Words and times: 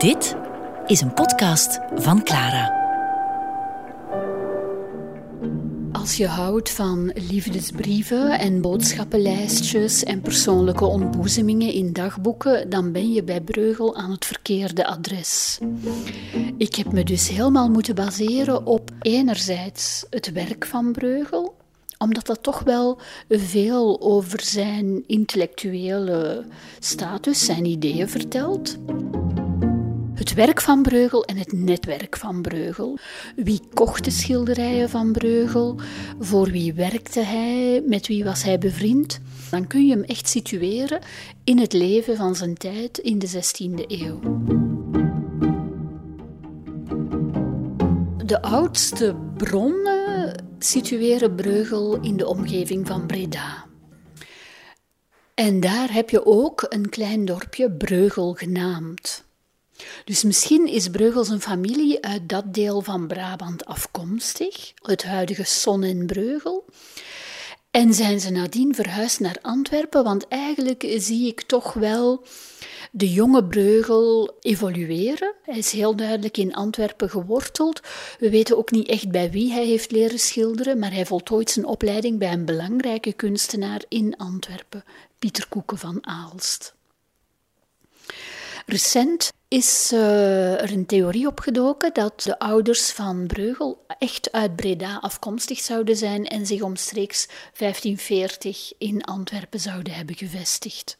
Dit 0.00 0.36
is 0.86 1.00
een 1.00 1.14
podcast 1.14 1.80
van 1.94 2.22
Clara. 2.22 2.78
Als 5.92 6.16
je 6.16 6.26
houdt 6.26 6.70
van 6.70 7.12
liefdesbrieven 7.14 8.38
en 8.38 8.60
boodschappenlijstjes 8.60 10.04
en 10.04 10.20
persoonlijke 10.20 10.84
ontboezemingen 10.84 11.72
in 11.72 11.92
dagboeken, 11.92 12.70
dan 12.70 12.92
ben 12.92 13.12
je 13.12 13.22
bij 13.22 13.40
Breugel 13.40 13.96
aan 13.96 14.10
het 14.10 14.24
verkeerde 14.24 14.86
adres. 14.86 15.58
Ik 16.56 16.74
heb 16.74 16.92
me 16.92 17.04
dus 17.04 17.28
helemaal 17.28 17.70
moeten 17.70 17.94
baseren 17.94 18.66
op 18.66 18.90
enerzijds 19.00 20.06
het 20.10 20.32
werk 20.32 20.66
van 20.66 20.92
Breugel, 20.92 21.54
omdat 21.98 22.26
dat 22.26 22.42
toch 22.42 22.62
wel 22.62 22.98
veel 23.28 24.00
over 24.00 24.40
zijn 24.40 25.04
intellectuele 25.06 26.44
status, 26.78 27.44
zijn 27.44 27.64
ideeën 27.64 28.08
vertelt. 28.08 28.78
Het 30.30 30.38
werk 30.38 30.60
van 30.60 30.82
Breugel 30.82 31.24
en 31.24 31.36
het 31.36 31.52
netwerk 31.52 32.16
van 32.16 32.42
Breugel. 32.42 32.98
Wie 33.36 33.60
kocht 33.74 34.04
de 34.04 34.10
schilderijen 34.10 34.90
van 34.90 35.12
Breugel? 35.12 35.80
Voor 36.18 36.50
wie 36.50 36.74
werkte 36.74 37.20
hij? 37.20 37.82
Met 37.86 38.06
wie 38.06 38.24
was 38.24 38.42
hij 38.42 38.58
bevriend? 38.58 39.20
Dan 39.50 39.66
kun 39.66 39.86
je 39.86 39.92
hem 39.92 40.02
echt 40.02 40.28
situeren 40.28 41.00
in 41.44 41.58
het 41.58 41.72
leven 41.72 42.16
van 42.16 42.34
zijn 42.34 42.54
tijd 42.54 42.98
in 42.98 43.18
de 43.18 43.28
16e 43.28 43.86
eeuw. 43.86 44.20
De 48.24 48.42
oudste 48.42 49.16
bronnen 49.36 50.44
situeren 50.58 51.34
Breugel 51.34 52.00
in 52.00 52.16
de 52.16 52.26
omgeving 52.26 52.86
van 52.86 53.06
Breda. 53.06 53.66
En 55.34 55.60
daar 55.60 55.92
heb 55.92 56.10
je 56.10 56.26
ook 56.26 56.66
een 56.68 56.88
klein 56.88 57.24
dorpje 57.24 57.70
Breugel 57.70 58.32
genaamd. 58.32 59.28
Dus 60.04 60.22
misschien 60.22 60.66
is 60.66 60.88
Breugel 60.88 61.24
zijn 61.24 61.40
familie 61.40 62.02
uit 62.02 62.28
dat 62.28 62.54
deel 62.54 62.80
van 62.80 63.06
Brabant 63.06 63.64
afkomstig, 63.64 64.72
het 64.82 65.04
huidige 65.04 65.44
Son 65.44 65.82
en 65.82 66.06
Breugel. 66.06 66.64
En 67.70 67.94
zijn 67.94 68.20
ze 68.20 68.30
nadien 68.30 68.74
verhuisd 68.74 69.20
naar 69.20 69.36
Antwerpen, 69.42 70.04
want 70.04 70.28
eigenlijk 70.28 70.94
zie 70.96 71.26
ik 71.26 71.42
toch 71.42 71.72
wel 71.72 72.24
de 72.92 73.12
jonge 73.12 73.44
Breugel 73.44 74.36
evolueren. 74.40 75.34
Hij 75.42 75.58
is 75.58 75.70
heel 75.70 75.96
duidelijk 75.96 76.36
in 76.36 76.54
Antwerpen 76.54 77.10
geworteld. 77.10 77.80
We 78.18 78.30
weten 78.30 78.56
ook 78.56 78.70
niet 78.70 78.88
echt 78.88 79.10
bij 79.10 79.30
wie 79.30 79.52
hij 79.52 79.66
heeft 79.66 79.90
leren 79.90 80.18
schilderen, 80.18 80.78
maar 80.78 80.92
hij 80.92 81.06
voltooit 81.06 81.50
zijn 81.50 81.66
opleiding 81.66 82.18
bij 82.18 82.32
een 82.32 82.44
belangrijke 82.44 83.12
kunstenaar 83.12 83.82
in 83.88 84.16
Antwerpen, 84.16 84.84
Pieter 85.18 85.48
Koeken 85.48 85.78
van 85.78 86.06
Aalst. 86.06 86.74
Recent 88.70 89.32
is 89.48 89.90
uh, 89.92 90.62
er 90.62 90.72
een 90.72 90.86
theorie 90.86 91.26
opgedoken 91.26 91.94
dat 91.94 92.22
de 92.22 92.38
ouders 92.38 92.90
van 92.90 93.26
Breugel 93.26 93.84
echt 93.98 94.32
uit 94.32 94.56
Breda 94.56 94.96
afkomstig 94.96 95.58
zouden 95.58 95.96
zijn 95.96 96.26
en 96.26 96.46
zich 96.46 96.62
omstreeks 96.62 97.26
1540 97.26 98.72
in 98.78 99.04
Antwerpen 99.04 99.60
zouden 99.60 99.92
hebben 99.92 100.16
gevestigd. 100.16 100.98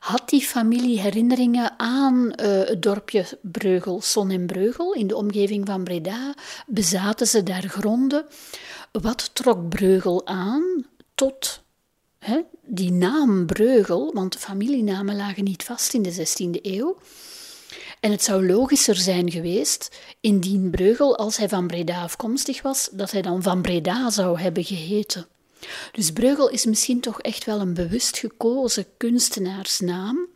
Had 0.00 0.28
die 0.28 0.40
familie 0.40 1.00
herinneringen 1.00 1.78
aan 1.78 2.14
uh, 2.14 2.32
het 2.46 2.82
dorpje 2.82 3.38
Breugel, 3.42 4.00
Son 4.00 4.30
en 4.30 4.46
Breugel, 4.46 4.92
in 4.92 5.06
de 5.06 5.16
omgeving 5.16 5.66
van 5.66 5.84
Breda? 5.84 6.34
Bezaten 6.66 7.26
ze 7.26 7.42
daar 7.42 7.68
gronden? 7.68 8.26
Wat 8.92 9.34
trok 9.34 9.68
Breugel 9.68 10.26
aan 10.26 10.86
tot 11.14 11.61
hè, 12.22 12.40
die 12.66 12.92
naam 12.92 13.46
Breugel? 13.46 14.10
Want 14.14 14.32
de 14.32 14.38
familienamen 14.38 15.16
lagen 15.16 15.44
niet 15.44 15.62
vast 15.62 15.94
in 15.94 16.02
de 16.02 16.14
16e 16.14 16.60
eeuw. 16.62 16.96
En 18.00 18.10
het 18.10 18.22
zou 18.22 18.46
logischer 18.46 18.96
zijn 18.96 19.30
geweest, 19.30 20.00
indien 20.20 20.70
Breugel, 20.70 21.16
als 21.16 21.36
hij 21.36 21.48
van 21.48 21.66
Breda 21.66 22.02
afkomstig 22.02 22.62
was, 22.62 22.88
dat 22.92 23.10
hij 23.10 23.22
dan 23.22 23.42
van 23.42 23.62
Breda 23.62 24.10
zou 24.10 24.40
hebben 24.40 24.64
geheten. 24.64 25.26
Dus 25.92 26.10
Breugel 26.10 26.48
is 26.48 26.64
misschien 26.64 27.00
toch 27.00 27.20
echt 27.20 27.44
wel 27.44 27.60
een 27.60 27.74
bewust 27.74 28.18
gekozen 28.18 28.86
kunstenaarsnaam. 28.96 30.28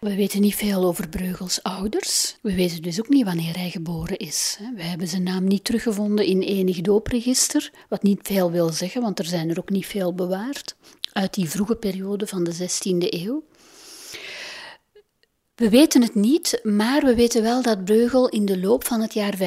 We 0.00 0.14
weten 0.14 0.40
niet 0.40 0.54
veel 0.54 0.84
over 0.84 1.08
Breugels 1.08 1.62
ouders. 1.62 2.36
We 2.40 2.54
weten 2.54 2.82
dus 2.82 3.00
ook 3.00 3.08
niet 3.08 3.24
wanneer 3.24 3.56
hij 3.56 3.70
geboren 3.70 4.16
is. 4.16 4.58
We 4.76 4.82
hebben 4.82 5.08
zijn 5.08 5.22
naam 5.22 5.44
niet 5.44 5.64
teruggevonden 5.64 6.24
in 6.24 6.40
enig 6.40 6.80
doopregister, 6.80 7.70
wat 7.88 8.02
niet 8.02 8.20
veel 8.22 8.50
wil 8.50 8.68
zeggen, 8.68 9.02
want 9.02 9.18
er 9.18 9.24
zijn 9.24 9.50
er 9.50 9.58
ook 9.58 9.70
niet 9.70 9.86
veel 9.86 10.14
bewaard 10.14 10.74
uit 11.12 11.34
die 11.34 11.48
vroege 11.48 11.76
periode 11.76 12.26
van 12.26 12.44
de 12.44 12.54
16e 12.54 13.08
eeuw. 13.08 13.44
We 15.54 15.68
weten 15.68 16.02
het 16.02 16.14
niet, 16.14 16.60
maar 16.62 17.04
we 17.04 17.14
weten 17.14 17.42
wel 17.42 17.62
dat 17.62 17.84
Breugel 17.84 18.28
in 18.28 18.44
de 18.44 18.58
loop 18.58 18.84
van 18.84 19.00
het 19.00 19.14
jaar 19.14 19.36
1551-52 19.36 19.40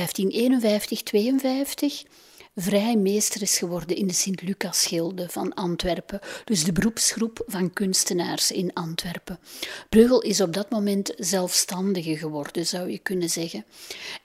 vrij 2.55 2.95
meester 2.95 3.41
is 3.41 3.57
geworden 3.57 3.95
in 3.95 4.07
de 4.07 4.13
Sint-Lucas-gilde 4.13 5.29
van 5.29 5.53
Antwerpen, 5.53 6.19
dus 6.43 6.63
de 6.63 6.71
beroepsgroep 6.71 7.43
van 7.45 7.73
kunstenaars 7.73 8.51
in 8.51 8.73
Antwerpen. 8.73 9.39
Breugel 9.89 10.21
is 10.21 10.41
op 10.41 10.53
dat 10.53 10.69
moment 10.69 11.13
zelfstandige 11.17 12.17
geworden, 12.17 12.65
zou 12.65 12.91
je 12.91 12.97
kunnen 12.97 13.29
zeggen. 13.29 13.65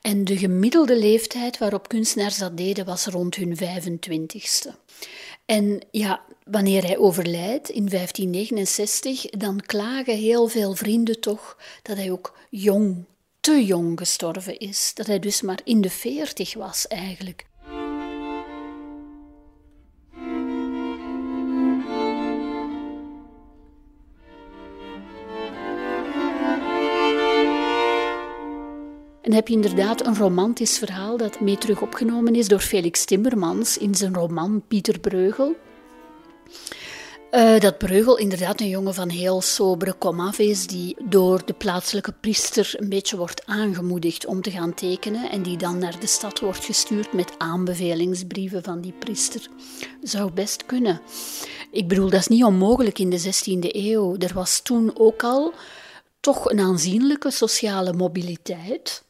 En 0.01 0.25
de 0.25 0.39
gemiddelde 0.39 0.99
leeftijd 0.99 1.59
waarop 1.59 1.89
kunstenaars 1.89 2.39
dat 2.39 2.57
deden 2.57 2.85
was 2.85 3.07
rond 3.07 3.35
hun 3.35 3.57
25ste. 3.57 4.71
En 5.51 5.81
ja, 5.91 6.21
wanneer 6.45 6.85
hij 6.85 6.99
overlijdt 6.99 7.69
in 7.69 7.89
1569, 7.89 9.25
dan 9.31 9.61
klagen 9.61 10.17
heel 10.17 10.49
veel 10.49 10.75
vrienden 10.75 11.21
toch 11.21 11.59
dat 11.83 11.97
hij 11.97 12.11
ook 12.11 12.39
jong, 12.51 13.05
te 13.41 13.65
jong 13.65 13.99
gestorven 13.99 14.59
is. 14.59 14.91
Dat 14.95 15.07
hij 15.07 15.19
dus 15.19 15.43
maar 15.43 15.61
in 15.65 15.81
de 15.81 15.91
veertig 15.91 16.55
was 16.55 16.87
eigenlijk. 16.89 17.47
En 29.31 29.37
heb 29.37 29.49
je 29.49 29.55
inderdaad 29.55 30.07
een 30.07 30.17
romantisch 30.17 30.79
verhaal 30.79 31.17
dat 31.17 31.41
mee 31.41 31.59
terug 31.59 31.83
opgenomen 31.83 32.35
is 32.35 32.49
door 32.49 32.61
Felix 32.61 33.05
Timmermans 33.05 33.79
in 33.79 33.95
zijn 33.95 34.15
roman 34.15 34.63
Pieter 34.69 35.01
Breugel. 35.01 35.57
Uh, 37.31 37.59
dat 37.59 37.79
Breugel 37.79 38.19
inderdaad 38.19 38.61
een 38.61 38.69
jongen 38.69 38.95
van 38.95 39.09
heel 39.09 39.41
sobere 39.41 39.93
komaf 39.93 40.39
is, 40.39 40.67
die 40.67 40.97
door 41.05 41.43
de 41.47 41.53
plaatselijke 41.53 42.13
priester 42.13 42.75
een 42.77 42.89
beetje 42.89 43.17
wordt 43.17 43.47
aangemoedigd 43.47 44.27
om 44.27 44.43
te 44.43 44.51
gaan 44.51 44.75
tekenen 44.75 45.31
en 45.31 45.43
die 45.43 45.57
dan 45.57 45.79
naar 45.79 46.01
de 46.01 46.07
stad 46.07 46.41
wordt 46.41 46.65
gestuurd 46.65 47.13
met 47.13 47.33
aanbevelingsbrieven 47.39 48.63
van 48.63 48.81
die 48.81 48.95
priester. 48.99 49.49
Zou 50.03 50.33
best 50.33 50.67
kunnen. 50.67 51.01
Ik 51.71 51.89
bedoel, 51.89 52.11
dat 52.11 52.21
is 52.21 52.29
niet 52.29 52.45
onmogelijk 52.45 52.99
in 52.99 53.11
de 53.11 53.21
16e 53.21 53.75
eeuw. 53.75 54.17
Er 54.19 54.35
was 54.35 54.61
toen 54.61 54.99
ook 54.99 55.23
al 55.23 55.53
toch 56.21 56.51
een 56.51 56.61
aanzienlijke 56.61 57.31
sociale 57.31 57.93
mobiliteit. 57.93 59.09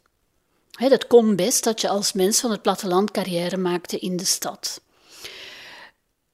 He, 0.81 0.89
dat 0.89 1.07
kon 1.07 1.37
best 1.37 1.65
dat 1.65 1.81
je 1.81 1.89
als 1.89 2.13
mens 2.13 2.41
van 2.41 2.51
het 2.51 2.63
platteland 2.63 3.11
carrière 3.11 3.57
maakte 3.57 3.99
in 3.99 4.17
de 4.17 4.25
stad. 4.25 4.81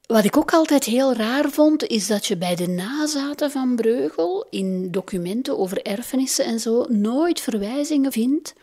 Wat 0.07 0.25
ik 0.25 0.37
ook 0.37 0.53
altijd 0.53 0.85
heel 0.85 1.15
raar 1.15 1.51
vond, 1.51 1.87
is 1.87 2.07
dat 2.07 2.27
je 2.27 2.37
bij 2.37 2.55
de 2.55 2.69
nazaten 2.69 3.51
van 3.51 3.77
Breugel 3.77 4.47
in 4.51 4.91
documenten 4.91 5.59
over 5.59 5.83
erfenissen 5.83 6.45
en 6.45 6.61
zo 6.61 6.85
nooit 6.89 7.41
verwijzingen 7.41 8.13
vindt 8.13 8.55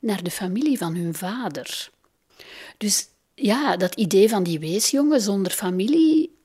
naar 0.00 0.22
de 0.22 0.30
familie 0.30 0.78
van 0.78 0.94
hun 0.94 1.14
vader. 1.14 1.90
Dus 2.78 3.08
ja, 3.34 3.76
dat 3.76 3.94
idee 3.94 4.28
van 4.28 4.42
die 4.42 4.58
weesjongen 4.58 5.20
zonder 5.20 5.52
familie. 5.52 6.37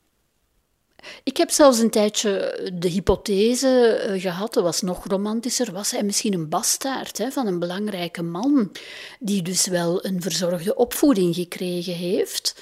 Ik 1.23 1.37
heb 1.37 1.49
zelfs 1.49 1.79
een 1.79 1.89
tijdje 1.89 2.59
de 2.73 2.87
hypothese 2.87 3.87
eh, 3.87 4.21
gehad, 4.21 4.53
dat 4.53 4.63
was 4.63 4.81
nog 4.81 5.05
romantischer, 5.05 5.71
was 5.71 5.91
hij 5.91 6.03
misschien 6.03 6.33
een 6.33 6.49
bastaard 6.49 7.17
hè, 7.17 7.31
van 7.31 7.47
een 7.47 7.59
belangrijke 7.59 8.23
man, 8.23 8.71
die 9.19 9.41
dus 9.41 9.67
wel 9.67 10.05
een 10.05 10.21
verzorgde 10.21 10.75
opvoeding 10.75 11.35
gekregen 11.35 11.93
heeft 11.93 12.55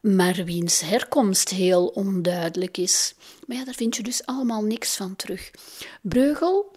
maar 0.00 0.44
wiens 0.44 0.80
herkomst 0.80 1.48
heel 1.48 1.86
onduidelijk 1.86 2.76
is. 2.76 3.14
Maar 3.46 3.56
ja, 3.56 3.64
daar 3.64 3.74
vind 3.74 3.96
je 3.96 4.02
dus 4.02 4.26
allemaal 4.26 4.62
niks 4.62 4.96
van 4.96 5.16
terug. 5.16 5.50
Breugel 6.02 6.70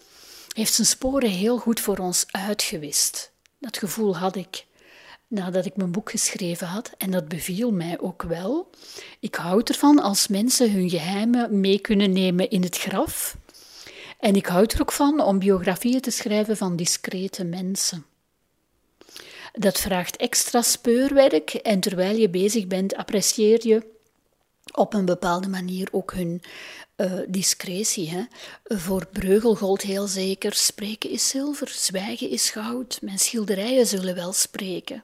heeft 0.54 0.74
zijn 0.74 0.88
sporen 0.88 1.30
heel 1.30 1.58
goed 1.58 1.80
voor 1.80 1.98
ons 1.98 2.26
uitgewist. 2.32 3.32
Dat 3.60 3.78
gevoel 3.78 4.18
had 4.18 4.36
ik 4.36 4.66
nadat 5.32 5.66
ik 5.66 5.76
mijn 5.76 5.92
boek 5.92 6.12
geschreven 6.12 6.68
had. 6.68 6.92
En 6.98 7.12
dat 7.12 7.28
beviel 7.28 7.72
mij 7.72 8.00
ook 8.00 8.22
wel. 8.22 8.70
Ik 9.20 9.36
hou 9.36 9.62
ervan 9.64 10.00
als 10.00 10.28
mensen 10.28 10.72
hun 10.72 10.90
geheimen 10.90 11.60
mee 11.60 11.80
kunnen 11.80 12.12
nemen 12.12 12.50
in 12.50 12.64
het 12.64 12.78
graf. 12.78 13.38
En 14.20 14.36
ik 14.36 14.46
hou 14.46 14.66
er 14.66 14.82
ook 14.82 14.92
van 14.92 15.22
om 15.22 15.40
biografieën 15.40 16.02
te 16.02 16.12
schrijven 16.12 16.58
van 16.58 16.76
discrete 16.76 17.44
mensen. 17.44 18.06
Dat 19.54 19.80
vraagt 19.80 20.18
extra 20.18 20.62
speurwerk 20.62 21.54
en 21.54 21.80
terwijl 21.80 22.18
je 22.18 22.30
bezig 22.30 22.68
bent, 22.68 22.96
apprecieer 22.96 23.68
je 23.68 23.90
op 24.74 24.94
een 24.94 25.06
bepaalde 25.06 25.48
manier 25.48 25.88
ook 25.92 26.14
hun 26.14 26.42
uh, 26.98 27.20
discretie. 27.28 28.10
Hè? 28.10 28.24
Voor 28.64 29.08
Breugel 29.12 29.56
gold 29.56 29.82
heel 29.82 30.08
zeker: 30.08 30.54
spreken 30.54 31.10
is 31.10 31.28
zilver, 31.28 31.70
zwijgen 31.70 32.30
is 32.30 32.50
goud. 32.50 33.00
Mijn 33.02 33.20
schilderijen 33.20 33.88
zullen 33.88 34.16
wel 34.16 34.34
spreken. 34.34 35.04